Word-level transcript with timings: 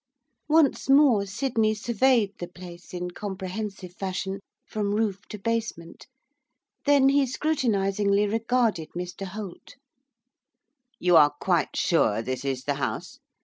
Once 0.49 0.89
more 0.89 1.27
Sydney 1.27 1.75
surveyed 1.75 2.31
the 2.39 2.47
place, 2.47 2.91
in 2.91 3.11
comprehensive 3.11 3.93
fashion, 3.93 4.39
from 4.65 4.95
roof 4.95 5.27
to 5.27 5.37
basement, 5.37 6.07
then 6.87 7.09
he 7.09 7.23
scrutinisingly 7.27 8.25
regarded 8.25 8.89
Mr 8.97 9.27
Holt. 9.27 9.75
'You 10.97 11.17
are 11.17 11.33
quite 11.39 11.75
sure 11.77 12.23
this 12.23 12.43
is 12.43 12.63
the 12.63 12.73
house? 12.81 13.19